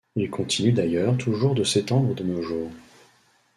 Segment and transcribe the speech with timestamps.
[0.15, 2.71] Il continue d'ailleurs toujours de s'étendre de nos jours.